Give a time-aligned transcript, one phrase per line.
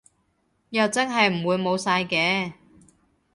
[0.71, 2.53] 又真係唔會冇晒嘅